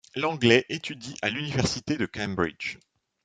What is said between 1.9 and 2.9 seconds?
de Cambridge.